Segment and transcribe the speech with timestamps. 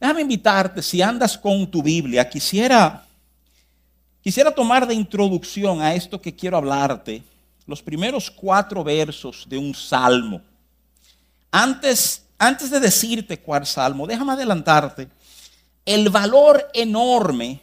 [0.00, 3.06] Déjame invitarte, si andas con tu Biblia, quisiera,
[4.20, 7.22] quisiera tomar de introducción a esto que quiero hablarte,
[7.66, 10.40] los primeros cuatro versos de un salmo.
[11.50, 15.08] Antes, antes de decirte cuál salmo, déjame adelantarte
[15.84, 17.60] el valor enorme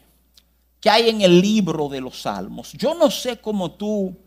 [0.81, 2.73] que hay en el libro de los salmos.
[2.73, 4.17] Yo no sé cómo tú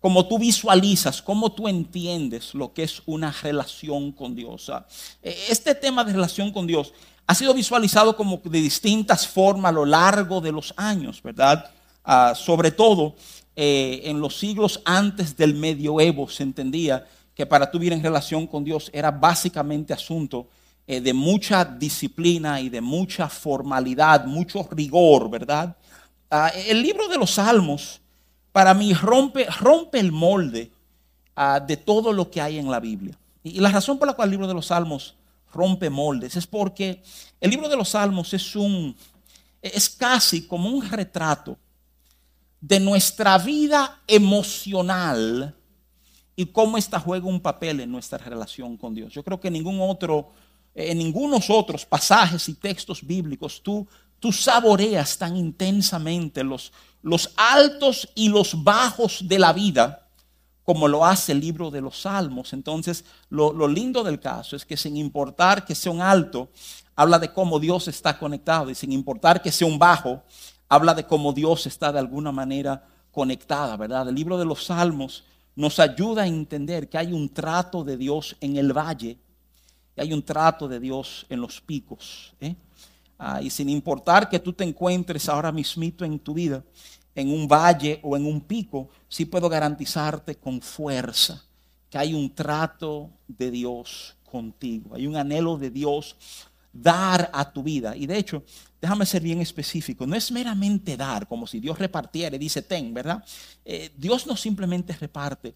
[0.00, 4.72] como tú visualizas, cómo tú entiendes lo que es una relación con Dios.
[5.22, 6.94] E, este tema de relación con Dios
[7.30, 11.70] ha sido visualizado como de distintas formas a lo largo de los años, ¿verdad?
[12.02, 13.14] Ah, sobre todo
[13.54, 18.48] eh, en los siglos antes del medioevo se entendía que para tú vivir en relación
[18.48, 20.48] con Dios era básicamente asunto
[20.88, 25.76] eh, de mucha disciplina y de mucha formalidad, mucho rigor, ¿verdad?
[26.32, 28.00] Ah, el libro de los Salmos
[28.50, 29.46] para mí rompe,
[29.92, 30.72] el molde
[31.36, 33.16] ah, de todo lo que hay en la Biblia.
[33.44, 35.14] Y, la razón por la cual el libro de los Salmos
[35.52, 37.02] rompe moldes es porque
[37.40, 38.96] el libro de los Salmos es un,
[39.60, 41.58] es casi como un retrato
[42.60, 45.56] de nuestra vida emocional
[46.36, 49.12] y cómo esta juega un papel en nuestra relación con Dios.
[49.12, 50.30] Yo creo que ningún otro,
[50.74, 53.86] en ningunos otros pasajes y textos bíblicos tú,
[54.18, 59.99] tú saboreas tan intensamente los, los altos y los bajos de la vida,
[60.70, 62.52] como lo hace el libro de los Salmos.
[62.52, 66.48] Entonces, lo, lindo del caso es que sin importar que sea un alto,
[66.94, 70.22] habla de cómo Dios está conectado y sin importar que sea un bajo,
[70.68, 74.08] habla de cómo Dios está de alguna manera conectada, ¿verdad?
[74.08, 75.24] El libro de los Salmos
[75.56, 79.18] nos ayuda a entender que hay un trato de Dios en el valle
[79.96, 82.32] y hay un trato de Dios en los picos.
[82.40, 82.54] ¿eh?
[83.18, 86.62] Ah, y sin importar que tú te encuentres ahora mismito en tu vida,
[87.14, 91.42] en un valle o en un pico, sí puedo garantizarte con fuerza
[91.88, 94.94] que hay un trato de Dios contigo.
[94.94, 96.16] Hay un anhelo de Dios
[96.72, 97.96] dar a tu vida.
[97.96, 98.44] Y de hecho,
[98.80, 103.24] déjame ser bien específico, no es meramente dar, como si Dios repartiera dice, ten, ¿verdad?
[103.64, 105.54] Eh, Dios no simplemente reparte.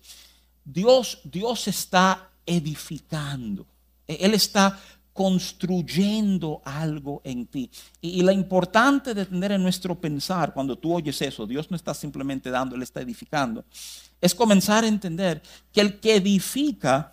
[0.64, 3.66] Dios, Dios está edificando.
[4.06, 4.78] Él está
[5.14, 7.70] construyendo algo en ti.
[8.00, 11.94] Y, la importante de tener en nuestro pensar cuando tú oyes eso, Dios no está
[11.94, 13.64] simplemente dando, Él está edificando,
[14.20, 15.40] es comenzar a entender
[15.72, 17.12] que el que edifica,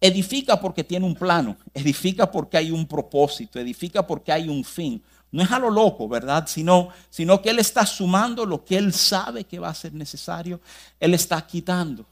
[0.00, 5.02] edifica porque tiene un plano, edifica porque hay un propósito, edifica porque hay un fin.
[5.30, 6.46] No es a lo loco, ¿verdad?
[6.46, 10.58] Sino, sino que Él está sumando lo que Él sabe que va a ser necesario,
[10.98, 12.06] Él está quitando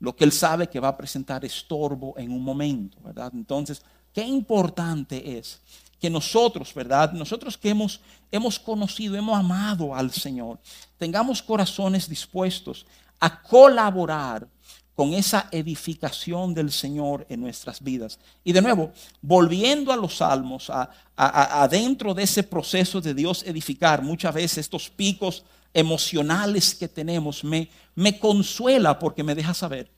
[0.00, 3.30] lo que Él sabe que va a presentar estorbo en un momento, ¿verdad?
[3.32, 3.80] Entonces,
[4.14, 5.60] Qué importante es
[6.00, 7.12] que nosotros, ¿verdad?
[7.12, 10.60] Nosotros que hemos, hemos conocido, hemos amado al Señor,
[10.96, 12.86] tengamos corazones dispuestos
[13.18, 14.46] a colaborar
[14.94, 18.20] con esa edificación del Señor en nuestras vidas.
[18.44, 20.70] Y de nuevo, volviendo a los salmos,
[21.16, 27.68] adentro de ese proceso de Dios edificar, muchas veces estos picos emocionales que tenemos, me,
[27.96, 29.90] me consuela porque me deja saber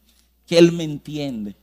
[0.47, 1.55] que Él me entiende,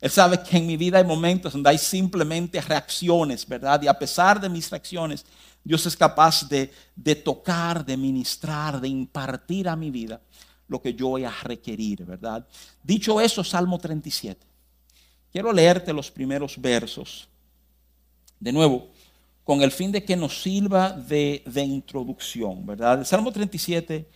[0.00, 3.80] él sabe que en mi vida hay momentos donde hay simplemente reacciones, ¿verdad?
[3.82, 5.24] Y a pesar de mis reacciones,
[5.64, 6.70] Dios es capaz de,
[7.16, 10.20] tocar, de ministrar, de impartir a mi vida
[10.68, 12.46] lo que yo voy a requerir, ¿verdad?
[12.82, 14.46] Dicho eso, Salmo 37.
[15.32, 17.28] Quiero leerte los primeros versos.
[18.38, 18.90] De nuevo,
[19.44, 22.98] con el fin de que nos sirva de, introducción, ¿verdad?
[22.98, 24.08] El Salmo 37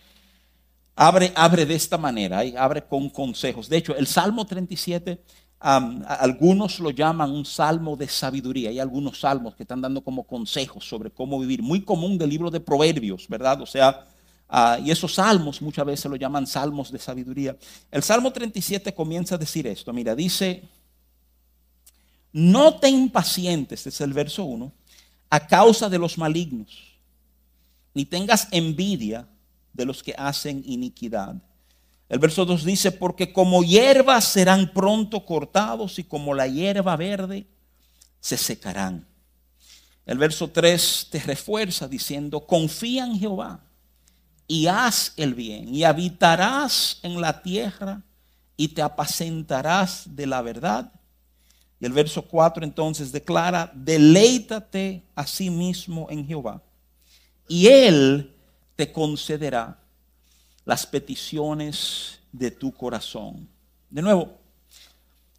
[0.95, 3.67] abre, abre de esta manera, abre con consejos.
[3.67, 5.21] De hecho, el Salmo 37
[5.61, 8.69] algunos lo llaman un salmo de sabiduría.
[8.69, 11.61] Hay algunos salmos que están dando como consejos sobre cómo vivir.
[11.61, 13.61] Muy común del libro de Proverbios, ¿verdad?
[13.61, 14.07] O sea,
[14.49, 17.55] ah, y esos salmos muchas veces lo llaman salmos de sabiduría.
[17.91, 19.93] El Salmo 37 comienza a decir esto.
[19.93, 20.63] Mira, dice,
[22.33, 24.71] no te impacientes, este es el verso 1,
[25.29, 26.97] a causa de los malignos,
[27.93, 29.27] ni tengas envidia
[29.73, 31.35] de los que hacen iniquidad
[32.11, 37.47] el verso 2 dice, porque como hierbas serán pronto cortados y como la hierba verde
[38.19, 39.07] se secarán.
[40.05, 43.61] El verso 3 te refuerza diciendo, confía en Jehová
[44.45, 48.01] y haz el bien y habitarás en la tierra
[48.57, 50.91] y te apacentarás de la verdad.
[51.79, 56.61] Y el verso 4 entonces declara, deleítate a sí mismo en Jehová
[57.47, 58.35] y él
[58.75, 59.80] te concederá
[60.65, 63.47] las peticiones de tu corazón.
[63.89, 64.37] De nuevo,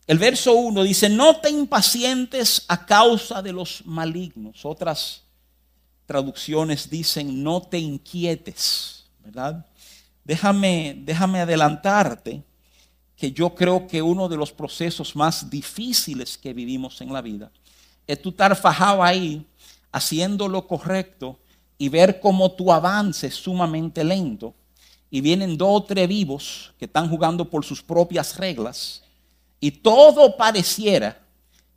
[0.07, 4.65] el verso 1 dice, no te impacientes a causa de los malignos.
[4.65, 5.23] Otras
[6.07, 9.65] traducciones dicen, no te inquietes, ¿verdad?
[10.25, 12.43] Déjame, déjame adelantarte
[13.17, 17.51] que yo creo que uno de los procesos más difíciles que vivimos en la vida
[18.07, 19.47] es tú estar fajado ahí
[19.93, 21.39] haciendo lo correcto
[21.79, 24.55] y ver cómo tu avance es sumamente lento
[25.15, 29.03] y vienen dos o tres vivos que están jugando por sus propias reglas
[29.61, 31.21] y todo pareciera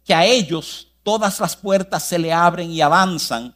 [0.06, 3.54] que a ellos todas las puertas se le abren y avanzan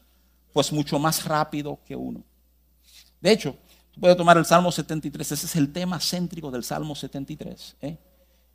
[0.51, 2.21] pues mucho más rápido que uno.
[3.21, 3.55] De hecho,
[3.93, 7.77] tú puedes tomar el Salmo 73, ese es el tema céntrico del Salmo 73.
[7.81, 7.97] ¿eh?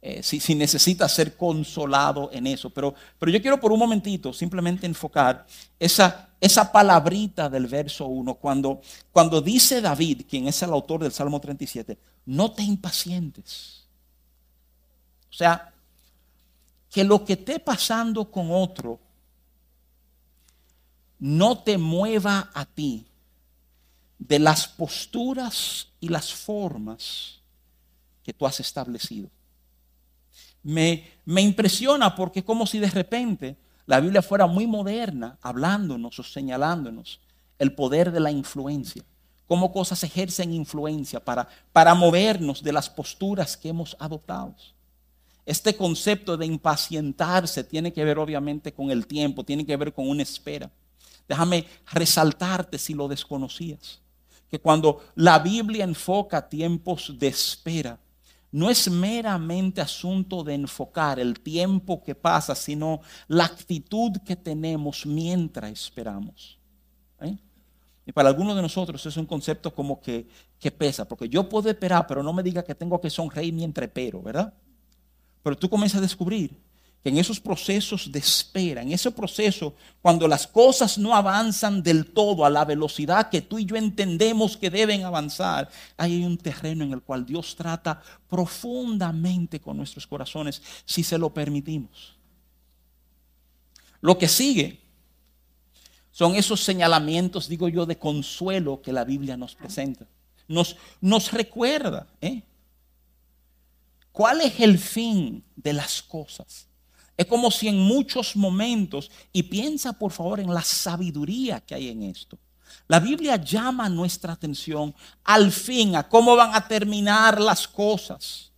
[0.07, 2.69] Eh, si, si, necesitas ser consolado en eso.
[2.69, 5.47] Pero, pero yo quiero por un momentito simplemente enfocar
[5.79, 11.13] esa, esa palabrita del verso 1, cuando, cuando dice David, quien es el autor del
[11.13, 11.97] Salmo 37,
[12.27, 13.87] no te impacientes.
[15.31, 15.73] O sea,
[16.91, 19.01] que lo que esté pasando con otro
[21.19, 23.07] no te mueva a ti
[24.19, 27.41] de las posturas y las formas
[28.23, 29.31] que tú has establecido
[30.65, 33.57] me, impresiona porque es como si de repente
[33.87, 37.21] la Biblia fuera muy moderna, hablándonos o señalándonos
[37.59, 39.05] el poder de la influencia,
[39.47, 44.57] cómo cosas ejercen influencia para, para movernos de las posturas que hemos adoptado.
[45.47, 50.09] Este concepto de impacientarse tiene que ver obviamente con el tiempo, tiene que ver con
[50.09, 50.71] una espera.
[51.29, 54.01] Déjame resaltarte si lo desconocías,
[54.51, 57.99] que cuando la Biblia enfoca tiempos de espera,
[58.55, 65.05] no es meramente asunto de enfocar el tiempo que pasa, sino la actitud que tenemos
[65.07, 66.61] mientras esperamos.
[67.21, 67.37] ¿eh?
[68.07, 70.29] Y para algunos de nosotros es un concepto como que,
[70.61, 73.89] que pesa, porque yo puedo esperar, pero no me diga que tengo que sonreír mientras
[73.89, 74.55] espero, ¿verdad?
[75.43, 76.57] Pero tú comienzas a descubrir
[77.05, 82.07] que en esos procesos de espera, en ese proceso, cuando las cosas no avanzan del
[82.07, 85.69] todo a la velocidad que tú y yo entendemos que deben avanzar,
[85.99, 91.29] hay un terreno en el cual Dios trata profundamente con nuestros corazones si se lo
[91.29, 92.17] permitimos.
[94.01, 94.81] Lo que sigue
[96.11, 100.07] son esos señalamientos, digo yo, de consuelo que la Biblia nos presenta.
[100.49, 102.43] Nos, nos recuerda, ¿eh?
[104.11, 106.67] ¿Cuál es el fin de las cosas?
[107.17, 111.89] Es como si en muchos momentos, y piensa por favor en la sabiduría que hay
[111.89, 112.39] en esto.
[112.89, 114.95] La Biblia llama nuestra atención
[115.25, 118.51] al fin, a cómo van a terminar las cosas.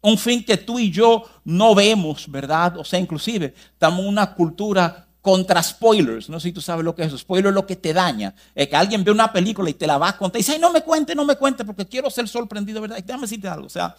[0.00, 2.78] Un fin que tú y yo no vemos, ¿verdad?
[2.78, 6.28] O sea, inclusive estamos en una cultura contra spoilers.
[6.28, 7.18] No sé si tú sabes lo que es eso.
[7.18, 8.34] Spoiler es lo que te daña.
[8.54, 10.58] Es que alguien ve una película y te la va a contar y dice, Ay,
[10.58, 12.96] no me cuente, no me cuente, porque quiero ser sorprendido, ¿verdad?
[12.98, 13.66] Y déjame decirte algo.
[13.66, 13.94] O sea,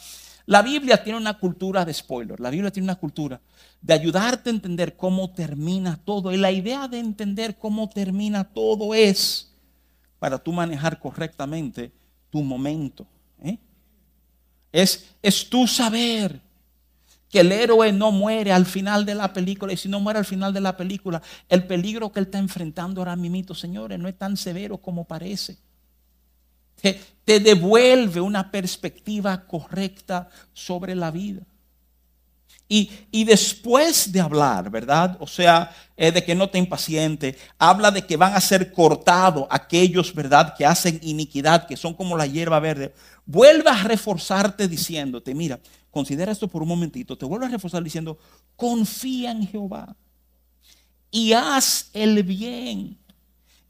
[0.51, 2.37] la Biblia tiene una cultura de spoiler.
[2.41, 3.39] La Biblia tiene una cultura
[3.81, 6.29] de ayudarte a entender cómo termina todo.
[6.33, 9.55] Y la idea de entender cómo termina todo es
[10.19, 11.93] para tú manejar correctamente
[12.29, 13.07] tu momento.
[13.41, 13.57] ¿eh?
[14.73, 16.41] Es, es tú saber
[17.29, 19.71] que el héroe no muere al final de la película.
[19.71, 22.99] Y si no muere al final de la película, el peligro que él está enfrentando
[22.99, 25.59] ahora mismo, señores, no es tan severo como parece.
[26.81, 31.45] Te, te devuelve una perspectiva correcta sobre la vida.
[32.73, 35.17] Y, después de hablar, ¿verdad?
[35.19, 39.45] O sea, eh, de que no te impaciente, habla de que van a ser cortados
[39.49, 40.55] aquellos, ¿verdad?
[40.57, 42.93] Que hacen iniquidad, que son como la hierba verde.
[43.25, 48.17] Vuelve a reforzarte diciéndote, mira, considera esto por un momentito, te vuelvo a reforzar diciendo,
[48.55, 49.93] confía en Jehová
[51.11, 52.97] y haz el bien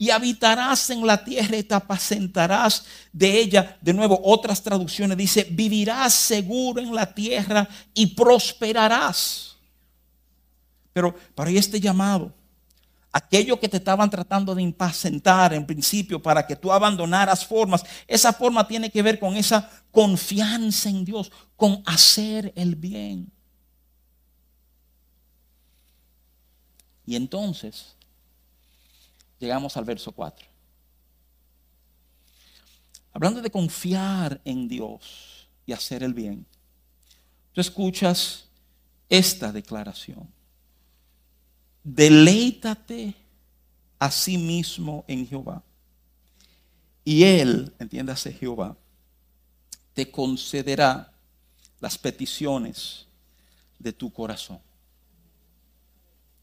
[0.01, 3.77] y habitarás en la tierra y te apacentarás de ella.
[3.81, 9.57] De nuevo, otras traducciones dice, vivirás seguro en la tierra y prosperarás.
[10.91, 12.33] Pero para este llamado,
[13.11, 18.33] aquello que te estaban tratando de impacentar en principio para que tú abandonaras formas, esa
[18.33, 23.31] forma tiene que ver con esa confianza en Dios, con hacer el bien.
[27.05, 27.95] Y entonces,
[29.41, 30.45] llegamos al verso 4.
[33.11, 36.45] Hablando de confiar en Dios y hacer el bien,
[37.51, 38.45] tú escuchas
[39.09, 40.29] esta declaración.
[41.83, 43.15] Deleítate
[43.99, 45.63] a sí mismo en Jehová.
[47.03, 48.77] Y Él, entiéndase Jehová,
[49.93, 51.11] te concederá
[51.79, 53.07] las peticiones
[53.79, 54.59] de tu corazón.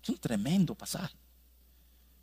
[0.03, 1.17] Es un tremendo pasaje.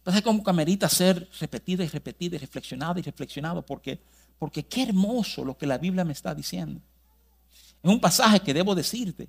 [0.06, 4.00] Entonces como camerita ser repetida y repetida y reflexionada y reflexionado porque,
[4.38, 6.80] porque qué hermoso lo que la Biblia me está diciendo.
[7.82, 9.28] Es un pasaje que debo decirte.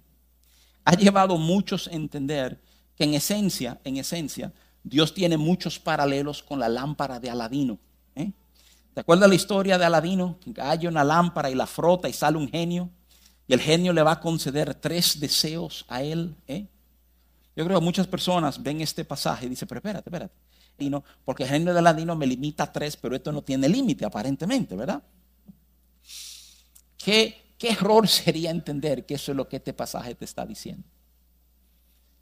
[0.85, 2.61] Ha llevado muchos a entender
[2.95, 4.52] que en esencia, en esencia,
[4.85, 7.78] Dios tiene muchos paralelos con la lámpara de Aladino.
[8.14, 8.30] ¿eh?
[8.92, 10.38] ¿Te acuerdas la historia de Aladino?
[10.40, 12.90] Que hay una lámpara y la frota y sale un genio.
[13.49, 16.37] Y el genio le va a conceder tres deseos a él.
[16.47, 16.66] ¿eh?
[17.56, 20.46] Yo creo que muchas personas ven este pasaje y dicen, pero espérate, espérate.
[21.25, 24.76] Porque el género de ladino me limita a tres, pero esto no tiene límite aparentemente,
[24.76, 25.02] ¿verdad?
[26.97, 30.85] ¿Qué, ¿Qué error sería entender que eso es lo que este pasaje te está diciendo?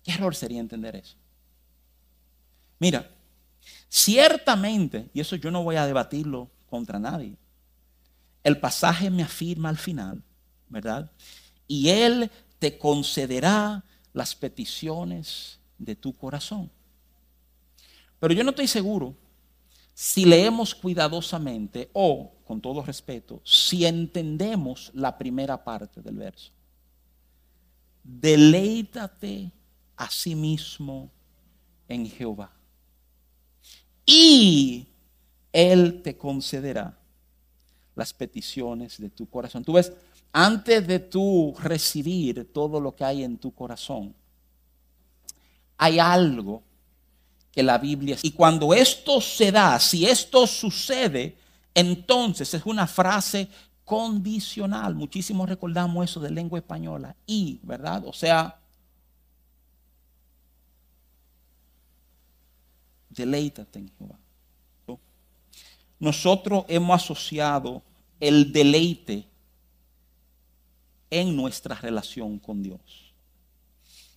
[0.03, 1.17] ¿Qué error sería entender eso?
[2.79, 3.09] Mira,
[3.89, 7.37] ciertamente, y eso yo no voy a debatirlo contra nadie,
[8.43, 10.23] el pasaje me afirma al final,
[10.69, 11.11] ¿verdad?
[11.67, 13.83] Y Él te concederá
[14.13, 16.71] las peticiones de tu corazón.
[18.25, 19.15] Pero yo no estoy seguro
[19.93, 26.51] si leemos cuidadosamente o, con todo respeto, si entendemos la primera parte del verso.
[28.03, 29.53] Deleítate
[29.95, 31.11] a sí mismo
[31.87, 32.51] en Jehová.
[34.07, 34.89] Y
[35.53, 36.99] Él te concederá
[37.95, 39.63] las peticiones de tu corazón.
[39.63, 39.93] Tú ves,
[40.33, 44.15] antes de tú recibir todo lo que hay en tu corazón,
[45.77, 46.63] hay algo
[47.55, 48.17] que la Biblia...
[48.23, 51.37] Y cuando esto se da, si esto sucede,
[51.73, 53.49] entonces es una frase
[53.85, 54.95] condicional.
[54.95, 57.15] Muchísimos recordamos eso de lengua española.
[57.27, 58.05] Y, ¿verdad?
[58.07, 58.59] O sea,
[63.09, 64.19] deleítate en Jehová.
[66.01, 67.83] Nosotros hemos asociado
[68.19, 69.27] el deleite
[71.09, 72.81] en nuestra relación con Dios.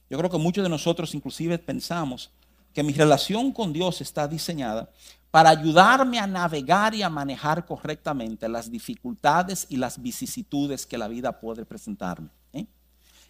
[0.09, 2.31] Yo creo que muchos de nosotros inclusive pensamos
[2.77, 4.91] que mi relación con Dios está diseñada
[5.31, 11.07] para ayudarme a navegar y a manejar correctamente las dificultades y las vicisitudes que la
[11.07, 12.29] vida puede presentarme.
[12.53, 12.67] ¿eh?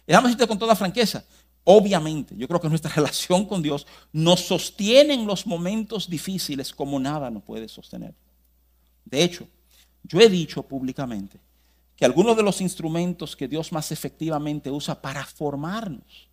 [0.06, 1.24] Déjame decirte con toda franqueza,
[1.64, 7.00] Obviamente, yo creo que nuestra relación con Dios nos sostiene en los momentos difíciles como
[7.00, 8.14] nada nos puede sostener.
[9.06, 9.48] De hecho,
[10.02, 11.40] yo he dicho públicamente
[11.96, 16.27] que algunos de los instrumentos que Dios más efectivamente usa para formarnos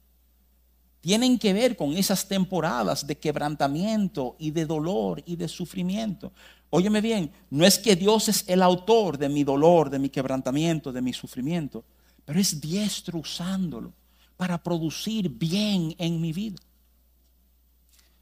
[1.06, 6.34] tienen que ver con esas temporadas de quebrantamiento y de dolor y de sufrimiento.
[6.72, 10.92] Óyeme bien, no es que Dios es el autor de mi dolor, de mi quebrantamiento,
[10.92, 11.86] de mi sufrimiento,
[12.26, 13.94] pero es diestro usándolo
[14.36, 16.58] para producir bien en mi vida.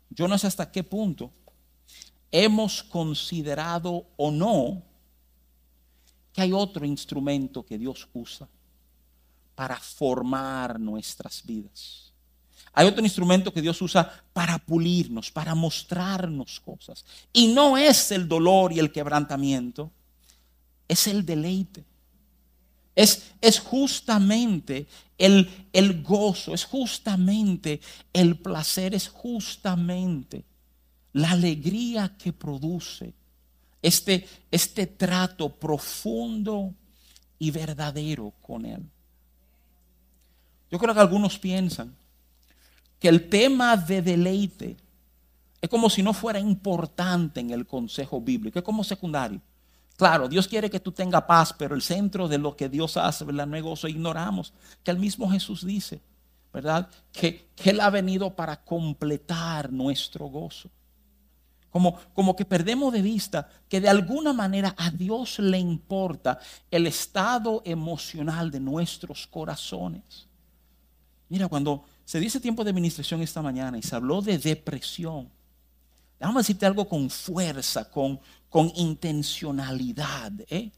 [0.09, 1.31] Yo no sé hasta qué punto
[2.33, 4.83] hemos considerado o no
[6.33, 8.49] que hay otro instrumento que Dios usa
[9.55, 12.12] para formar nuestras vidas.
[12.71, 17.05] Hay otro instrumento que Dios usa para pulirnos, para mostrarnos cosas.
[17.31, 19.91] Y no es el dolor y el quebrantamiento,
[20.87, 21.83] es el deleite.
[22.95, 30.43] Es, es justamente el, el gozo, es justamente el placer, es justamente
[31.11, 33.13] la alegría que produce
[33.81, 36.73] este, este trato profundo
[37.37, 38.83] y verdadero con Él.
[40.71, 41.95] Yo creo que algunos piensan
[43.03, 44.77] que el tema de deleite
[45.59, 49.41] es como si no fuera importante en el consejo bíblico, es como secundario.
[49.97, 53.25] Claro, Dios quiere que tú tengas paz, pero el centro de lo que Dios hace,
[53.25, 53.45] ¿verdad?
[53.45, 53.89] No gozo.
[53.89, 54.53] Ignoramos
[54.85, 56.01] que el mismo Jesús dice,
[56.53, 56.87] ¿verdad?
[57.11, 60.69] Que, Él ha venido para completar nuestro gozo.
[61.71, 66.39] Como, como que perdemos de vista que de alguna manera a Dios le importa
[66.71, 70.25] el estado emocional de nuestros corazones.
[71.27, 75.29] Mira, cuando se dice tiempo de administración esta mañana y se habló de depresión,
[76.19, 78.19] déjame decirte algo con fuerza, con,
[78.49, 80.31] con intencionalidad.
[80.49, 80.71] ¿eh?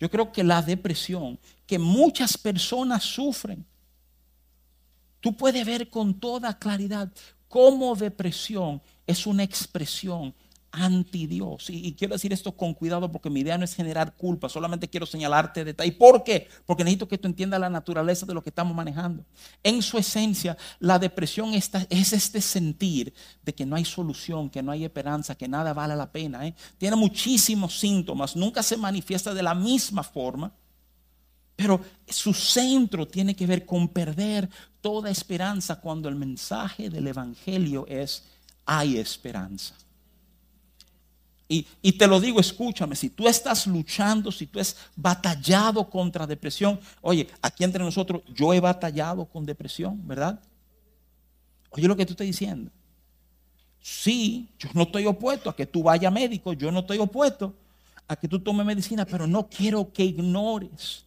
[0.00, 3.64] Yo creo que la depresión que muchas personas sufren,
[5.20, 7.10] tú puedes ver con toda claridad
[7.48, 10.34] cómo depresión es una expresión
[10.70, 11.70] anti Dios.
[11.70, 15.06] Y, quiero decir esto con cuidado porque mi idea no es generar culpa, solamente quiero
[15.06, 15.94] señalarte detalles.
[15.94, 16.48] ¿Por qué?
[16.66, 19.24] Porque necesito que tú entiendas la naturaleza de lo que estamos manejando.
[19.62, 24.72] En su esencia, la depresión es este sentir de que no hay solución, que no
[24.72, 26.46] hay esperanza, que nada vale la pena.
[26.46, 26.54] ¿eh?
[26.76, 30.52] Tiene muchísimos síntomas, nunca se manifiesta de la misma forma.
[31.56, 34.48] Pero su centro tiene que ver con perder
[34.80, 38.22] toda esperanza cuando el mensaje del Evangelio es
[38.64, 39.74] hay esperanza.
[41.50, 46.78] Y, te lo digo, escúchame, si tú estás luchando, si tú has batallado contra depresión,
[47.00, 50.38] oye, aquí entre nosotros, yo he batallado con depresión, ¿verdad?
[51.70, 52.70] Oye lo que tú estás diciendo.
[53.80, 57.54] Sí, yo no estoy opuesto a que tú vayas médico, yo no estoy opuesto
[58.06, 61.06] a que tú tomes medicina, pero no quiero que ignores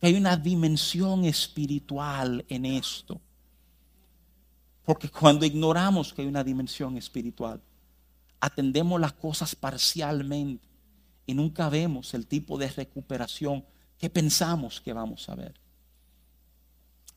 [0.00, 3.20] que hay una dimensión espiritual en esto.
[4.84, 7.60] Porque cuando ignoramos que hay una dimensión espiritual,
[8.46, 10.68] atendemos las cosas parcialmente
[11.26, 13.64] y nunca vemos el tipo de recuperación
[13.98, 15.54] que pensamos que vamos a ver.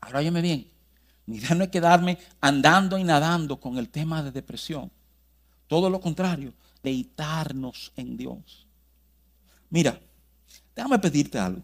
[0.00, 0.70] Ahora óyeme bien,
[1.26, 4.90] Mi idea no es quedarme andando y nadando con el tema de depresión.
[5.68, 8.66] Todo lo contrario, deitarnos en Dios.
[9.68, 10.00] Mira,
[10.74, 11.62] déjame pedirte algo.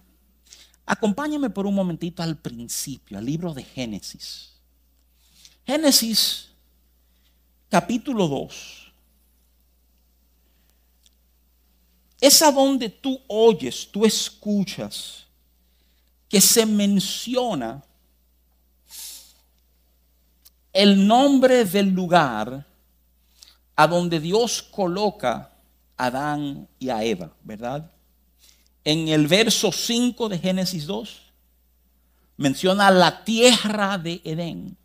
[0.84, 4.52] Acompáñame por un momentito al principio, al libro de Génesis.
[5.66, 6.50] Génesis
[7.68, 8.85] capítulo 2.
[12.20, 15.26] Es a donde tú oyes, tú escuchas
[16.28, 17.82] que se menciona
[20.72, 22.66] el nombre del lugar
[23.74, 25.52] a donde Dios coloca
[25.96, 27.90] a Adán y a Eva, ¿verdad?
[28.84, 31.22] En el verso 5 de Génesis 2
[32.36, 34.76] menciona la tierra de Edén.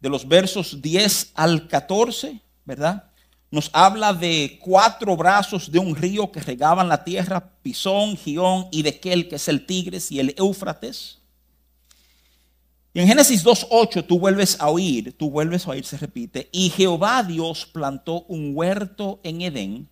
[0.00, 3.10] De los versos 10 al 14, ¿verdad?
[3.56, 8.82] Nos habla de cuatro brazos de un río que regaban la tierra, Pisón, Gión y
[8.82, 11.20] de Kel, que es el Tigres y el Éufrates.
[12.92, 16.68] Y en Génesis 2.8 tú vuelves a oír, tú vuelves a oír, se repite, y
[16.68, 19.88] Jehová Dios plantó un huerto en Edén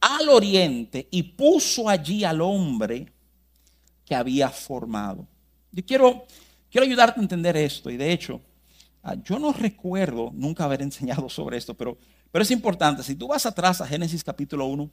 [0.00, 3.12] al oriente y puso allí al hombre
[4.06, 5.26] que había formado.
[5.72, 6.24] Yo quiero,
[6.70, 8.40] quiero ayudarte a entender esto y de hecho,
[9.02, 11.98] ah, yo no recuerdo nunca haber enseñado sobre esto, pero,
[12.32, 13.02] pero es importante.
[13.02, 14.90] Si tú vas atrás a Génesis capítulo 1,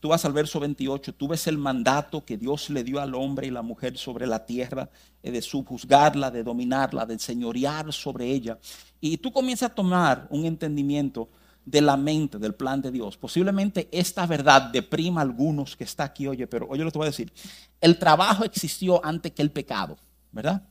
[0.00, 3.46] tú vas al verso 28, tú ves el mandato que Dios le dio al hombre
[3.46, 4.90] y la mujer sobre la tierra,
[5.22, 8.58] eh, de subjuzgarla, de dominarla, de señorear sobre ella.
[9.00, 11.30] Y tú comienzas a tomar un entendimiento
[11.64, 13.16] de la mente, del plan de Dios.
[13.16, 17.06] Posiblemente esta verdad deprima a algunos que está aquí, oye, pero oye lo te voy
[17.06, 17.32] a decir.
[17.80, 19.96] El trabajo existió antes que el pecado,
[20.32, 20.62] ¿verdad?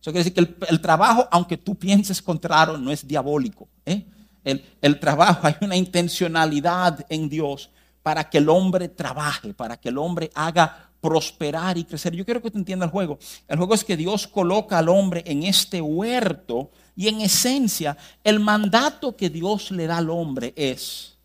[0.00, 3.68] Eso quiere decir que el, trabajo, aunque tú pienses contrario, no es diabólico.
[3.86, 4.04] ¿eh?
[4.44, 7.70] El, trabajo, hay una intencionalidad en Dios
[8.02, 12.14] para que el hombre trabaje, para que el hombre haga prosperar y crecer.
[12.14, 13.18] Yo quiero que te entienda el juego.
[13.48, 18.40] El juego es que Dios coloca al hombre en este huerto y en esencia el
[18.40, 21.16] mandato que Dios le da al hombre es,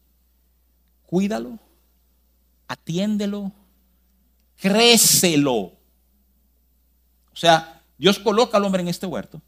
[1.06, 1.60] cuídalo,
[2.68, 3.52] atiéndelo,
[4.56, 5.56] crécelo.
[5.58, 9.42] O sea, Dios coloca al hombre en este huerto,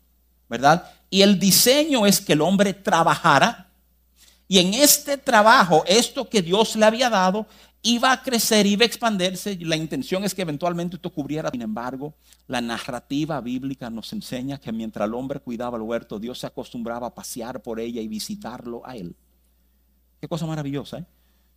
[0.47, 0.91] ¿verdad?
[1.09, 3.68] Y el diseño es que el hombre trabajara.
[4.51, 7.45] Y en este trabajo, esto que Dios le había dado,
[7.83, 9.55] iba a crecer, iba a expandirse.
[9.61, 11.51] La intención es que eventualmente esto cubriera.
[11.51, 12.15] Sin embargo,
[12.47, 17.05] la narrativa bíblica nos enseña que mientras el hombre cuidaba el huerto, Dios se acostumbraba
[17.05, 19.15] a pasear por ella y visitarlo a él.
[20.19, 21.05] Qué cosa maravillosa, ¿eh?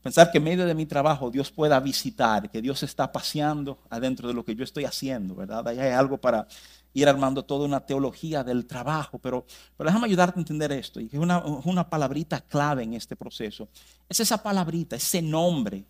[0.03, 4.29] Pensar que en medio de mi trabajo Dios pueda visitar, que Dios está paseando adentro
[4.29, 5.67] de lo que yo estoy haciendo, ¿verdad?
[5.67, 6.47] Ahí hay algo para
[6.95, 11.07] ir armando toda una teología del trabajo, pero, pero déjame ayudarte a entender esto, y
[11.07, 13.69] es una, una palabrita clave en este proceso.
[14.09, 15.85] Es esa palabrita, ese nombre,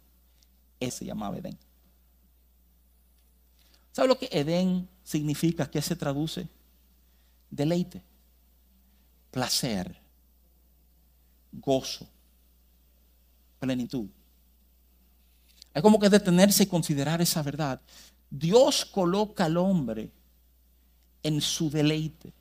[0.78, 1.58] ese se llamaba Edén.
[3.92, 5.70] ¿Sabe lo que Edén significa?
[5.70, 6.48] ¿Qué se traduce?
[7.50, 8.02] Deleite,
[9.30, 10.00] placer,
[11.52, 12.08] gozo,
[13.58, 14.08] plenitud.
[15.74, 17.80] Hay como que detenerse y considerar esa verdad.
[18.30, 20.10] Dios coloca al hombre
[21.22, 22.32] en su deleite,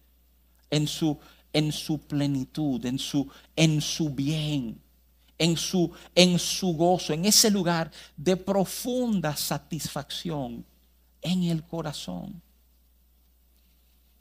[0.69, 1.17] en su,
[1.53, 4.79] en su plenitud, en su, en su bien,
[5.37, 10.65] en su, en su gozo, en ese lugar de profunda satisfacción
[11.21, 12.41] en el corazón.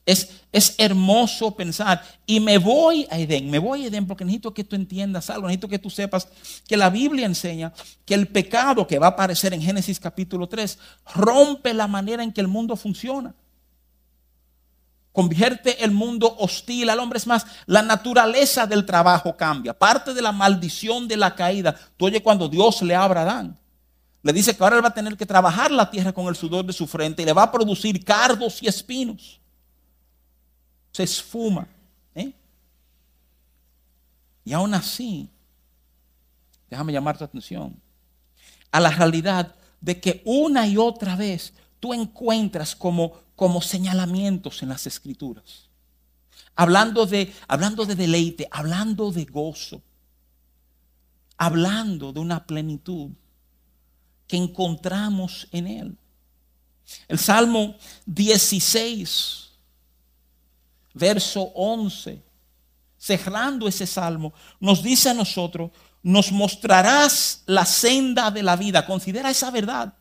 [0.07, 2.03] Es, es, hermoso pensar.
[2.27, 5.47] Y me voy a Edén, me voy a Edén porque necesito que tú entiendas algo,
[5.47, 6.27] necesito que tú sepas
[6.67, 7.73] que la Biblia enseña
[8.05, 10.79] que el pecado que va a aparecer en Génesis capítulo 3
[11.15, 13.35] rompe la manera en que el mundo funciona
[15.13, 17.19] convierte el mundo hostil al hombre.
[17.19, 19.77] Es más, la naturaleza del trabajo cambia.
[19.77, 21.75] Parte de la maldición de la caída.
[21.97, 23.59] Tú oye cuando Dios le abra a Adán.
[24.23, 26.65] Le dice que ahora él va a tener que trabajar la tierra con el sudor
[26.65, 29.41] de su frente y le va a producir cardos y espinos.
[30.93, 31.67] Se esfuma.
[32.15, 32.33] ¿eh?
[34.45, 35.31] Y aún así,
[36.69, 37.81] déjame llamar tu atención
[38.71, 44.69] a la realidad de que una y otra vez tú encuentras como como señalamientos en
[44.69, 45.71] las escrituras.
[46.55, 49.81] Hablando de, hablando de deleite, hablando de gozo,
[51.39, 53.13] hablando de una plenitud
[54.29, 55.99] que encontramos en Él.
[57.09, 59.53] El Salmo 16,
[60.93, 62.23] verso 11,
[62.99, 65.71] cerrando ese salmo, nos dice a nosotros,
[66.03, 68.85] nos mostrarás la senda de la vida.
[68.85, 69.95] Considera esa verdad.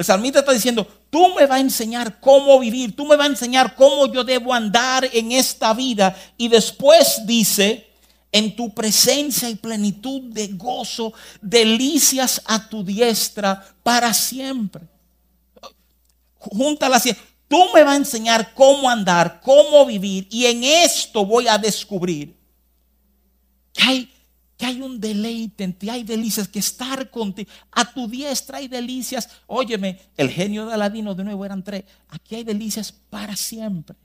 [0.00, 3.32] El salmista está diciendo, tú me vas a enseñar cómo vivir, tú me vas a
[3.32, 6.16] enseñar cómo yo debo andar en esta vida.
[6.38, 7.86] Y después dice,
[8.32, 14.84] en tu presencia y plenitud de gozo, delicias a tu diestra para siempre.
[16.38, 17.14] Júntala así.
[17.46, 22.34] Tú me vas a enseñar cómo andar, cómo vivir, y en esto voy a descubrir
[23.74, 24.14] que hay,
[24.60, 27.50] que hay un deleite en ti, hay delicias, que estar contigo.
[27.72, 29.26] A tu diestra hay delicias.
[29.46, 31.84] Óyeme, el genio de Aladino de nuevo eran tres.
[32.10, 33.96] Aquí hay delicias para siempre.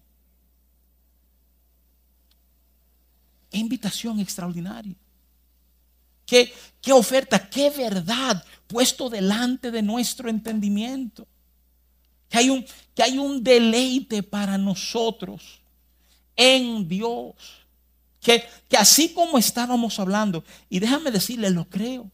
[3.49, 4.95] Qué invitación extraordinaria.
[6.25, 11.27] Qué, qué oferta, qué verdad puesto delante de nuestro entendimiento.
[12.29, 12.65] Que hay, un,
[12.95, 15.59] que hay un deleite para nosotros
[16.33, 17.33] en Dios.
[18.25, 22.09] Que, que así como estábamos hablando, y déjame decirle, lo creo.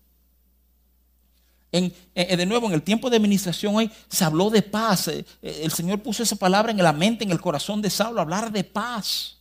[1.71, 5.08] En, eh, de nuevo, en el tiempo de administración hoy se habló de paz.
[5.08, 8.52] Eh, el Señor puso esa palabra en la mente, en el corazón de Saulo, hablar
[8.52, 9.38] de paz.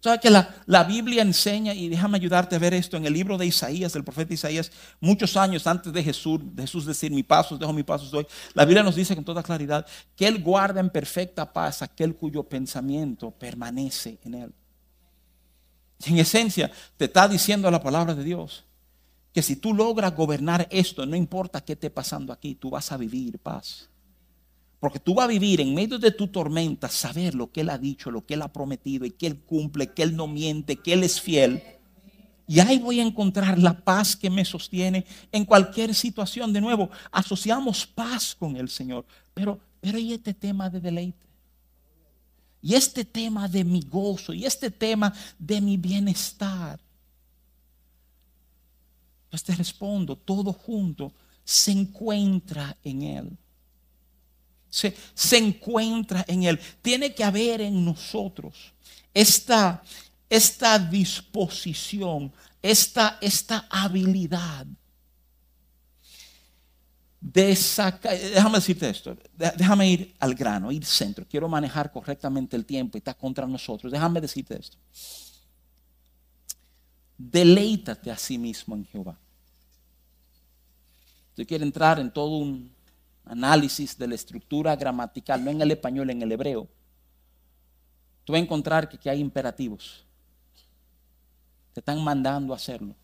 [0.00, 3.46] ¿Sabes que la, Biblia enseña, y déjame ayudarte a ver esto, en el libro de
[3.46, 7.84] Isaías, del profeta Isaías, muchos años antes de Jesús, Jesús decir, mi paso, dejo mi
[7.84, 11.82] paso hoy, la Biblia nos dice con toda claridad que Él guarda en perfecta paz
[11.82, 14.54] aquel cuyo pensamiento permanece en Él.
[16.06, 18.64] En esencia, te está diciendo la palabra de Dios
[19.34, 22.96] que si tú logras gobernar esto, no importa qué esté pasando aquí, tú vas a
[22.96, 23.90] vivir paz.
[24.78, 27.78] Porque tú vas a vivir en medio de tu tormenta, saber lo que Él ha
[27.78, 30.92] dicho, lo que Él ha prometido y que Él cumple, que Él no miente, que
[30.92, 31.60] Él es fiel.
[32.46, 36.52] Y ahí voy a encontrar la paz que me sostiene en cualquier situación.
[36.52, 39.04] De nuevo, asociamos paz con el Señor.
[39.32, 41.26] Pero, pero y este tema de deleite.
[42.64, 44.32] Y este tema de mi gozo.
[44.32, 46.80] Y este tema de mi bienestar.
[49.30, 51.12] Pues te respondo, todo junto
[51.44, 53.38] se encuentra en Él
[55.14, 56.58] se, encuentra en Él.
[56.82, 58.72] Tiene que haber en nosotros
[59.12, 59.82] esta,
[60.28, 64.66] esta disposición, esta, esta habilidad
[67.32, 73.00] déjame decirte esto, déjame ir al grano, ir centro, quiero manejar correctamente el tiempo y
[73.00, 74.76] está contra nosotros, déjame decirte esto.
[77.16, 79.18] Deleítate a sí mismo en Jehová.
[81.36, 82.70] Yo quiero entrar en todo un
[83.24, 86.68] análisis de la estructura gramatical, no en el español, en el hebreo,
[88.24, 90.04] tú vas a encontrar que, hay imperativos.
[91.72, 92.94] Te están mandando a hacerlo.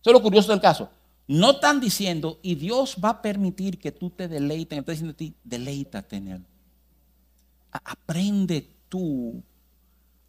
[0.00, 0.90] Eso es lo curioso del caso.
[1.26, 4.78] No están diciendo, y Dios va a permitir que tú te deleites.
[4.78, 6.44] Está diciendo a ti, deleítate en Él.
[7.70, 9.42] Aprende tú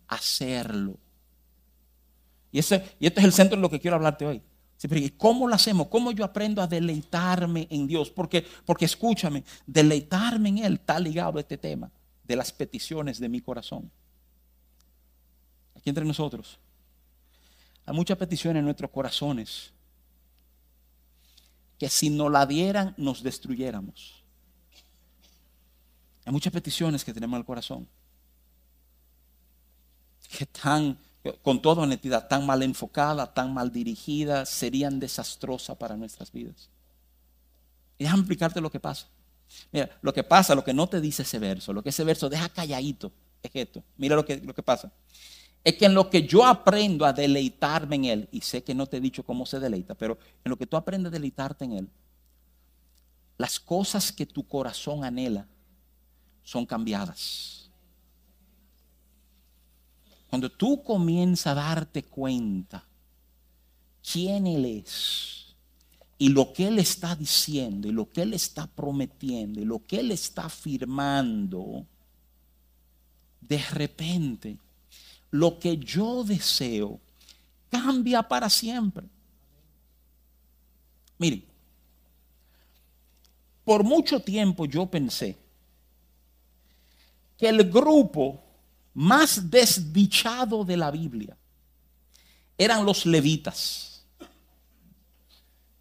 [0.07, 0.97] a hacerlo.
[2.51, 4.41] Y, ese, y este es el centro de lo que quiero hablarte hoy.
[5.17, 5.87] ¿Cómo lo hacemos?
[5.87, 8.09] ¿Cómo yo aprendo a deleitarme en Dios?
[8.09, 11.89] Porque, porque escúchame, deleitarme en Él está ligado a este tema
[12.23, 13.89] de las peticiones de mi corazón.
[15.75, 16.59] Aquí entre nosotros.
[17.85, 19.72] Hay muchas peticiones en nuestros corazones
[21.83, 24.23] que si no la dieran nos destruyéramos.
[26.23, 27.89] Hay muchas peticiones que tenemos en el corazón
[30.29, 30.97] que están
[31.41, 36.69] con toda honestidad, tan mal enfocada, tan mal dirigida, serían desastrosas para nuestras vidas.
[37.97, 39.09] Y déjame explicarte lo que pasa.
[39.73, 42.29] Mira, lo que pasa, lo que no te dice ese verso, lo que ese verso
[42.29, 43.83] deja calladito, es esto.
[43.97, 44.89] Mira lo que, lo que pasa.
[45.63, 48.85] Es que en lo que yo aprendo a deleitarme en Él, y sé que no
[48.85, 51.71] te he dicho cómo se deleita, pero en lo que tú aprendes a deleitarte en
[51.73, 51.89] Él,
[53.37, 55.47] las cosas que tu corazón anhela
[56.43, 57.69] son cambiadas.
[60.29, 62.83] Cuando tú comienzas a darte cuenta
[64.11, 65.55] quién Él es
[66.17, 69.99] y lo que Él está diciendo y lo que Él está prometiendo y lo que
[69.99, 71.85] Él está afirmando,
[73.41, 74.57] de repente
[75.33, 76.99] lo que yo deseo
[77.67, 79.03] cambia para siempre.
[81.17, 81.43] Miren,
[83.63, 85.35] por mucho tiempo yo pensé
[87.35, 88.43] que el grupo
[88.93, 91.35] más desdichado de la Biblia
[92.55, 94.05] eran los levitas.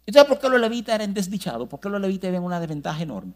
[0.03, 1.69] ¿Y sabes por qué los levitas eran desdichados?
[1.69, 3.33] ¿Por qué los levitas tenían una desventaja enorme?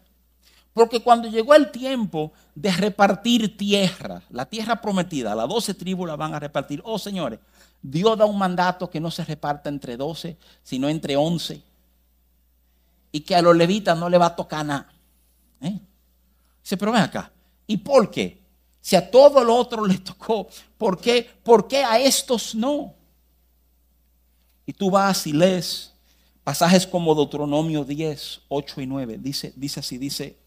[0.78, 6.14] Porque cuando llegó el tiempo de repartir tierra, la tierra prometida, las doce tribus la
[6.14, 6.80] van a repartir.
[6.84, 7.40] Oh señores,
[7.82, 11.60] Dios da un mandato que no se reparta entre doce, sino entre once.
[13.10, 14.88] Y que a los levitas no le va a tocar nada.
[15.60, 15.80] ¿Eh?
[16.62, 17.32] Dice, pero ven acá.
[17.66, 18.40] ¿Y por qué?
[18.80, 22.94] Si a todo el otro le tocó, ¿por qué, ¿por qué a estos no?
[24.64, 25.92] Y tú vas y lees
[26.44, 29.18] pasajes como Deuteronomio 10, 8 y 9.
[29.20, 30.38] Dice, dice así, dice,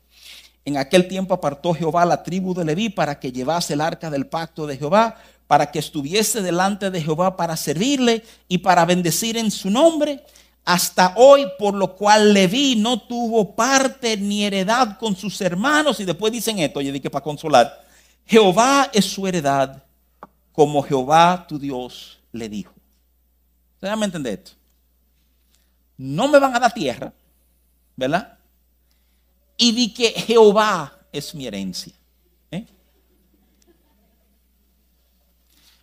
[0.66, 4.28] en aquel tiempo apartó Jehová la tribu de Leví para que llevase el arca del
[4.28, 9.52] pacto de Jehová, para que estuviese delante de Jehová para servirle y para bendecir en
[9.52, 10.24] su nombre
[10.64, 16.00] hasta hoy, por lo cual Leví no tuvo parte ni heredad con sus hermanos.
[16.00, 17.84] Y después dicen esto, oye, que para consolar,
[18.26, 19.84] Jehová es su heredad,
[20.52, 22.74] como Jehová tu Dios le dijo.
[23.82, 24.52] ¿Ustedes esto?
[25.98, 27.12] No me van a dar tierra,
[27.96, 28.38] ¿verdad?
[29.62, 31.94] Y di que Jehová es mi herencia.
[32.50, 32.66] ¿eh?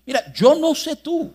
[0.04, 1.32] Mira, yo no sé tú.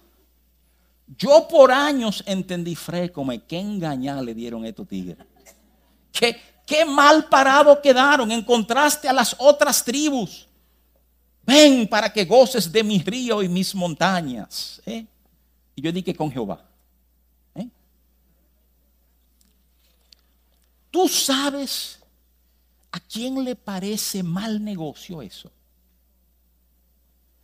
[1.17, 2.77] Yo por años entendí,
[3.13, 5.25] como qué engañar le dieron a estos tigres.
[6.11, 10.45] ¿Qué, qué mal parado quedaron en contraste a las otras tribus.
[11.45, 14.81] Ven para que goces de mi río y mis montañas.
[14.85, 15.05] ¿eh?
[15.75, 16.61] Y yo dije con Jehová.
[17.55, 17.69] ¿eh?
[20.91, 22.02] Tú sabes
[22.93, 25.51] a quién le parece mal negocio eso.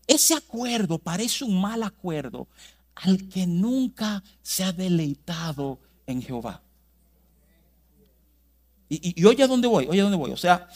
[0.05, 2.47] Ese acuerdo parece un mal acuerdo
[2.93, 6.61] al que nunca se ha deleitado en Jehová.
[8.89, 10.31] Y, oye a dónde voy, oye a dónde voy.
[10.31, 10.67] O sea,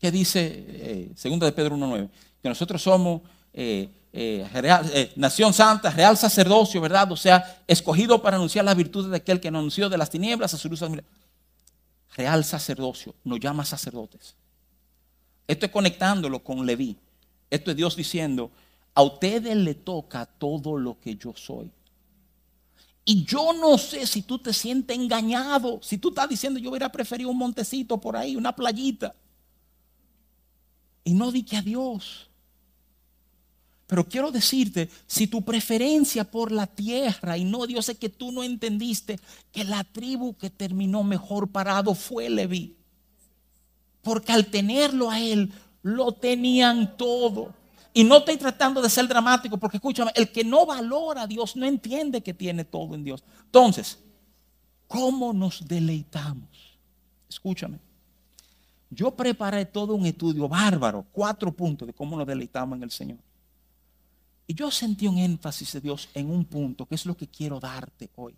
[0.00, 2.10] ¿qué dice eh, segunda de Pedro 1.9?
[2.42, 7.12] Que nosotros somos eh, eh, nación santa, real sacerdocio, ¿verdad?
[7.12, 10.58] O sea, escogido para anunciar las virtudes de aquel que anunció de las tinieblas a
[10.58, 10.82] su luz.
[12.14, 14.34] Real sacerdocio, nos llama sacerdotes.
[15.46, 16.96] Esto es conectándolo con Leví.
[17.50, 18.50] Esto es Dios diciendo,
[18.94, 21.70] a ustedes le toca todo lo que yo soy.
[23.04, 26.92] Y yo no sé si tú te sientes engañado, si tú estás diciendo yo hubiera
[26.92, 29.14] preferido un montecito por ahí, una playita.
[31.04, 32.30] Y no di que a Dios.
[33.92, 38.32] Pero quiero decirte, si tu preferencia por la tierra y no Dios es que tú
[38.32, 39.20] no entendiste
[39.52, 42.74] que la tribu que terminó mejor parado fue Leví.
[44.00, 45.52] Porque al tenerlo a él,
[45.82, 47.52] lo tenían todo.
[47.92, 51.54] Y no estoy tratando de ser dramático, porque escúchame, el que no valora a Dios
[51.54, 53.22] no entiende que tiene todo en Dios.
[53.44, 53.98] Entonces,
[54.88, 56.78] ¿cómo nos deleitamos?
[57.28, 57.78] Escúchame.
[58.88, 63.18] Yo preparé todo un estudio bárbaro, cuatro puntos de cómo nos deleitamos en el Señor.
[64.54, 68.10] Yo sentí un énfasis de Dios en un punto, que es lo que quiero darte
[68.16, 68.34] hoy.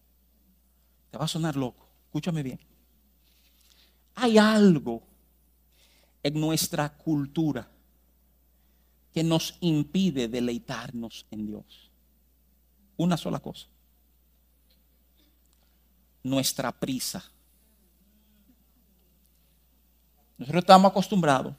[1.11, 2.59] Te va a sonar loco, escúchame bien.
[4.16, 5.03] Hay algo
[6.22, 7.68] en nuestra cultura
[9.12, 11.90] que nos impide deleitarnos en Dios.
[12.96, 13.66] Una sola cosa.
[16.22, 17.24] Nuestra prisa.
[20.38, 21.55] Nosotros estamos acostumbrados.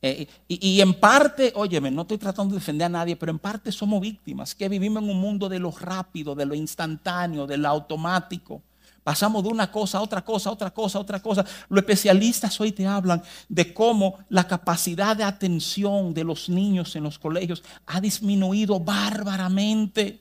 [0.00, 3.72] Eh, y, en parte, óyeme, no estoy tratando de defender a nadie, pero en parte
[3.72, 7.68] somos víctimas, que vivimos en un mundo de lo rápido, de lo instantáneo, de lo
[7.68, 8.62] automático.
[9.02, 11.44] Pasamos de una cosa a otra cosa, a otra cosa, a otra cosa.
[11.68, 17.04] Los especialistas hoy te hablan de cómo la capacidad de atención de los niños en
[17.04, 20.20] los colegios ha disminuido bárbaramente.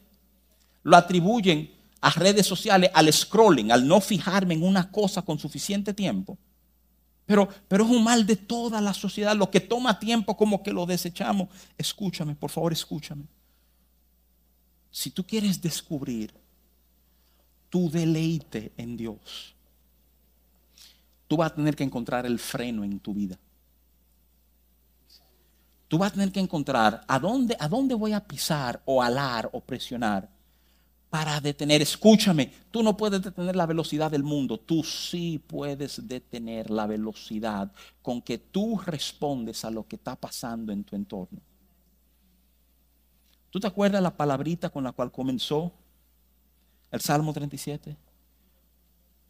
[0.84, 1.70] Lo atribuyen
[2.02, 6.38] a redes sociales, al scrolling, al no fijarme en una cosa con suficiente tiempo.
[7.28, 9.36] Pero, pero es un mal de toda la sociedad.
[9.36, 11.50] Lo que toma tiempo como que lo desechamos.
[11.78, 13.26] Escúchame, por favor, escúchame.
[14.90, 16.34] Si tú quieres descubrir
[17.70, 19.54] tu deleite en Dios,
[21.28, 23.38] tú vas a tener que encontrar el freno en tu vida.
[25.90, 29.50] Tú vas a tener que encontrar a dónde, a dónde voy a pisar o alar
[29.52, 30.37] o presionar
[31.18, 31.82] para detener.
[31.82, 37.72] Escúchame, tú no puedes detener la velocidad del mundo, tú sí puedes detener la velocidad
[38.04, 41.40] con que tú respondes a lo que está pasando en tu entorno.
[43.50, 45.74] ¿Tú te acuerdas la palabrita con la cual comenzó
[46.92, 47.98] el Salmo 37.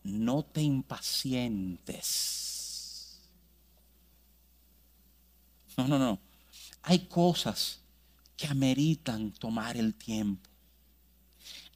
[0.03, 3.21] No te impacientes.
[5.77, 6.19] No, no, no.
[6.83, 7.79] Hay cosas
[8.35, 10.49] que ameritan tomar el tiempo.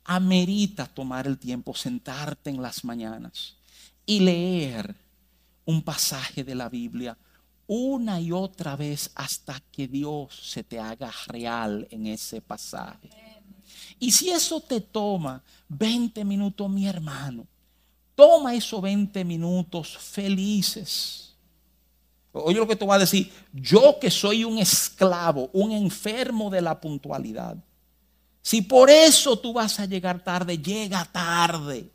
[0.03, 3.55] Amerita tomar el tiempo, sentarte en las mañanas
[4.05, 4.95] y leer
[5.65, 7.17] un pasaje de la Biblia
[7.73, 13.09] una y otra vez hasta que Dios se te haga real en ese pasaje.
[13.97, 17.47] Y si eso te toma 20 minutos, mi hermano,
[18.13, 21.33] toma esos 20 minutos felices.
[22.33, 26.61] Oye lo que te voy a decir, yo que soy un esclavo, un enfermo de
[26.61, 27.55] la puntualidad.
[28.41, 31.91] Si por eso tú vas a llegar tarde, llega tarde.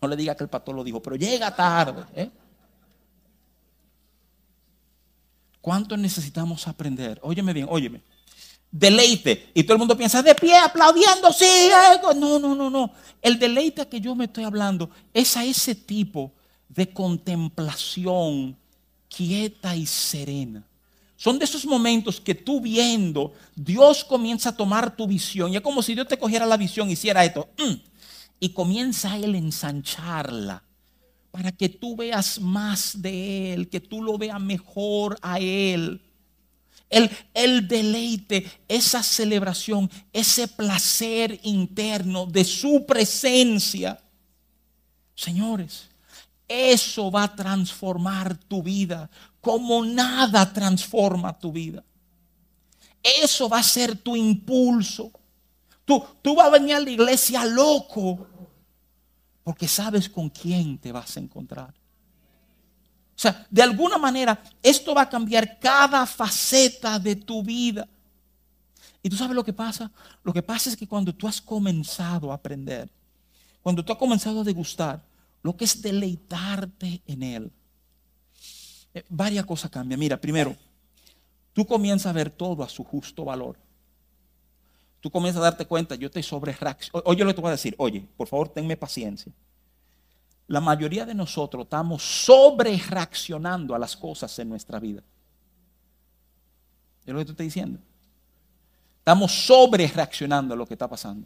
[0.00, 2.04] No le diga que el pastor lo dijo, pero llega tarde.
[2.14, 2.30] ¿eh?
[5.60, 7.18] ¿Cuánto necesitamos aprender?
[7.22, 8.02] Óyeme bien, óyeme
[8.70, 9.50] deleite.
[9.54, 11.70] Y todo el mundo piensa, de pie, aplaudiendo, sí.
[12.16, 12.92] No, no, no, no.
[13.20, 16.32] El deleite que yo me estoy hablando es a ese tipo
[16.68, 18.56] de contemplación
[19.08, 20.64] quieta y serena.
[21.20, 25.52] Son de esos momentos que tú viendo, Dios comienza a tomar tu visión.
[25.52, 27.46] Y es como si Dios te cogiera la visión y hiciera esto.
[27.58, 27.74] Mm,
[28.40, 30.64] y comienza Él a ensancharla
[31.30, 36.00] para que tú veas más de Él, que tú lo veas mejor a Él.
[36.88, 44.00] El, el, deleite, esa celebración, ese placer interno de su presencia.
[45.14, 45.89] Señores,
[46.52, 49.08] eso va a transformar tu vida
[49.40, 51.84] como nada transforma tu vida.
[53.00, 55.12] Eso va a ser tu impulso.
[55.84, 58.26] Tú, tú vas a venir a la iglesia loco
[59.44, 61.70] porque sabes con quién te vas a encontrar.
[61.70, 67.86] O sea, de alguna manera, esto va a cambiar cada faceta de tu vida.
[69.04, 69.90] Y tú sabes lo que pasa.
[70.24, 72.90] Lo que pasa es que cuando tú has comenzado a aprender,
[73.62, 75.00] cuando tú has comenzado a degustar,
[75.42, 77.52] lo que es deleitarte en Él,
[78.94, 79.98] eh, varias cosas cambian.
[79.98, 80.56] Mira, primero,
[81.52, 83.56] tú comienzas a ver todo a su justo valor.
[85.00, 86.54] Tú comienzas a darte cuenta, yo estoy sobre
[87.04, 89.32] Oye, lo que te voy a decir, oye, por favor, tenme paciencia
[90.50, 95.00] la mayoría de nosotros estamos sobre reaccionando a las cosas en nuestra vida.
[97.06, 97.78] Es lo que te estoy diciendo.
[98.98, 101.24] Estamos sobre reaccionando a lo que está pasando.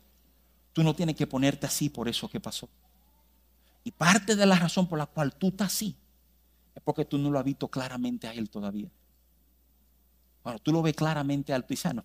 [0.75, 2.69] Tú no tienes que ponerte así por eso que pasó.
[3.85, 5.97] Y parte de la razón por la cual tú estás así
[6.75, 8.91] es porque tú no lo has visto claramente a él todavía.
[10.43, 12.05] Bueno, tú lo ves claramente al pisano.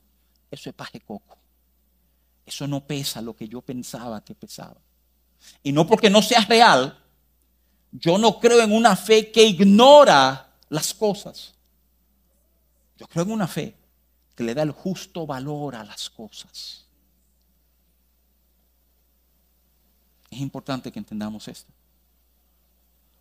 [0.51, 1.37] Eso es paje coco.
[2.45, 4.81] Eso no pesa lo que yo pensaba que pesaba.
[5.63, 6.97] Y no porque no sea real,
[7.91, 11.53] yo no creo en una fe que ignora las cosas.
[12.97, 13.75] Yo creo en una fe
[14.35, 16.85] que le da el justo valor a las cosas.
[20.29, 21.71] Es importante que entendamos esto.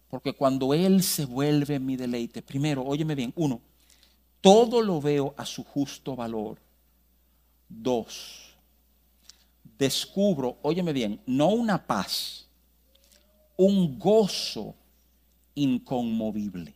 [0.08, 3.60] Porque cuando Él se vuelve mi deleite, primero, óyeme bien, uno,
[4.40, 6.58] todo lo veo a su justo valor.
[7.68, 8.56] Dos,
[9.78, 12.46] descubro, óyeme bien, no una paz,
[13.56, 14.74] un gozo
[15.54, 16.74] inconmovible.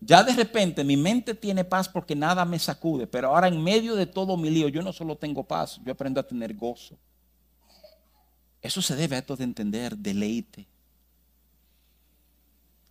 [0.00, 3.94] Ya de repente mi mente tiene paz porque nada me sacude, pero ahora en medio
[3.94, 6.98] de todo mi lío yo no solo tengo paz, yo aprendo a tener gozo.
[8.62, 10.66] Eso se debe a esto de entender, deleite.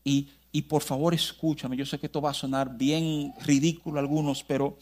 [0.03, 4.01] Y, y por favor escúchame, yo sé que esto va a sonar bien ridículo a
[4.01, 4.77] algunos, pero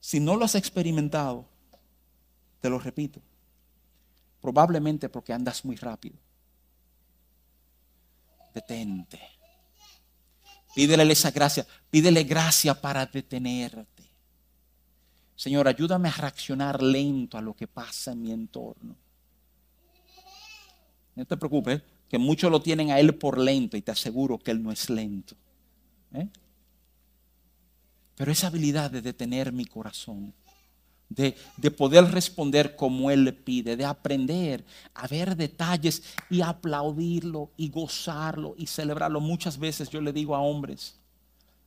[0.00, 1.46] si no lo has experimentado,
[2.60, 3.20] te lo repito,
[4.40, 6.16] probablemente porque andas muy rápido
[8.58, 9.20] detente.
[10.74, 14.04] Pídele esa gracia, pídele gracia para detenerte.
[15.34, 18.96] Señor, ayúdame a reaccionar lento a lo que pasa en mi entorno.
[21.18, 24.52] No te preocupes, que muchos lo tienen a Él por lento y te aseguro que
[24.52, 25.34] Él no es lento.
[26.12, 26.28] ¿eh?
[28.14, 30.32] Pero esa habilidad de detener mi corazón
[31.08, 31.34] de,
[31.70, 38.54] poder responder como Él le pide, de aprender a ver detalles y aplaudirlo y gozarlo
[38.56, 39.20] y celebrarlo.
[39.20, 40.96] Muchas veces yo le digo a hombres,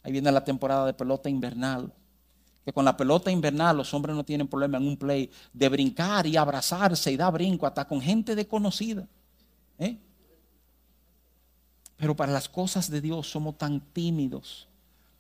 [0.04, 1.92] ahí viene la temporada de pelota invernal,
[2.64, 6.28] que con la pelota invernal los hombres no tienen problema en un play de brincar
[6.28, 9.08] y abrazarse y dar brinco hasta con gente desconocida.
[9.82, 9.98] ¿Eh?
[11.98, 14.68] Pero para las cosas de Dios somos tan tímidos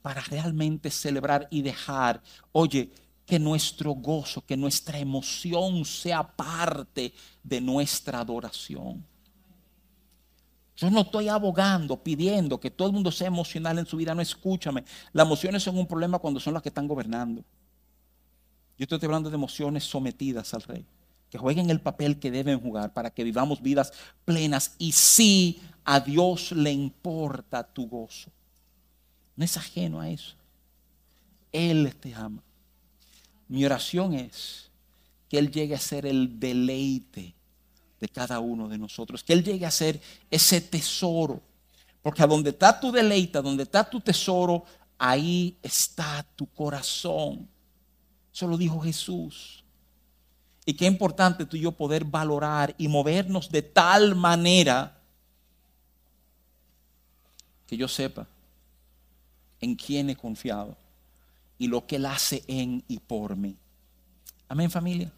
[0.01, 2.91] para realmente celebrar y dejar, oye,
[3.25, 9.05] que nuestro gozo, que nuestra emoción sea parte de nuestra adoración.
[10.75, 14.15] Yo no estoy abogando, pidiendo que todo el mundo sea emocional en su vida.
[14.15, 14.83] No escúchame.
[15.13, 17.43] Las emociones son un problema cuando son las que están gobernando.
[18.77, 20.85] Yo estoy hablando de emociones sometidas al rey.
[21.31, 23.93] Que jueguen el papel que deben jugar para que vivamos vidas
[24.25, 24.75] plenas.
[24.77, 28.29] Y si a Dios le importa tu gozo.
[29.35, 30.35] No es ajeno a eso.
[31.51, 32.43] Él te ama.
[33.47, 34.69] Mi oración es
[35.27, 37.33] que Él llegue a ser el deleite
[37.99, 41.41] de cada uno de nosotros, que Él llegue a ser ese tesoro.
[42.01, 44.63] Porque a donde está tu deleite, donde está tu tesoro,
[44.97, 47.47] ahí está tu corazón.
[48.33, 49.60] Eso lo dijo Jesús.
[50.65, 54.97] Y qué importante tú y yo poder valorar y movernos de tal manera
[57.65, 58.27] que yo sepa
[59.59, 60.75] en quién he confiado
[61.57, 63.55] y lo que Él hace en y por mí.
[64.49, 65.11] Amén familia.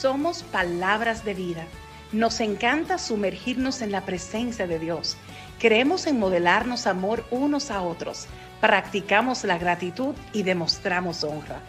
[0.00, 1.66] Somos palabras de vida.
[2.12, 5.16] Nos encanta sumergirnos en la presencia de Dios.
[5.58, 8.28] Creemos en modelarnos amor unos a otros
[8.60, 11.60] practicamos la gratitud y demostramos honra.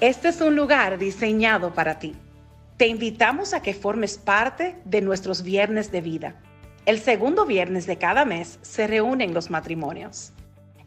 [0.00, 2.14] Este es un lugar diseñado para ti.
[2.76, 6.34] Te invitamos a que formes parte de nuestros viernes de vida.
[6.84, 10.32] El segundo viernes de cada mes se reúnen los matrimonios.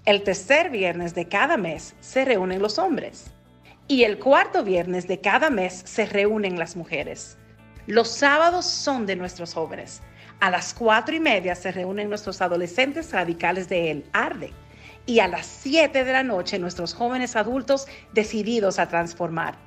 [0.06, 3.32] El tercer viernes de cada mes se reúnen los hombres.
[3.92, 7.40] Y el cuarto viernes de cada mes se reúnen las mujeres.
[7.88, 10.04] Los sábados son de nuestros jóvenes.
[10.40, 14.54] A las cuatro y media se reúnen nuestros adolescentes radicales de El Arde
[15.08, 19.58] y a las 7 de la noche nuestros jóvenes adultos decididos a transformar.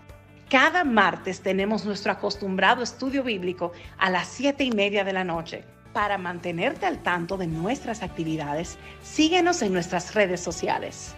[0.49, 5.65] Cada martes tenemos nuestro acostumbrado estudio bíblico a las 7 y media de la noche.
[5.93, 11.17] Para mantenerte al tanto de nuestras actividades, síguenos en nuestras redes sociales,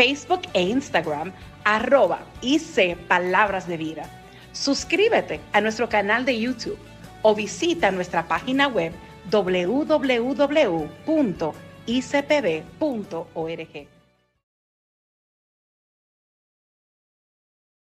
[0.00, 1.30] Facebook e Instagram,
[1.62, 4.08] arroba IC Palabras de Vida.
[4.52, 6.78] Suscríbete a nuestro canal de YouTube
[7.20, 8.94] o visita nuestra página web
[9.30, 10.00] www.icpb.org.